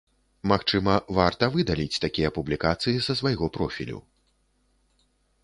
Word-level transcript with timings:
Магчыма, 0.51 0.95
варта 1.17 1.49
выдаліць 1.55 2.01
такія 2.07 2.33
публікацыі 2.39 3.03
са 3.09 3.13
свайго 3.21 3.45
профілю. 3.59 4.03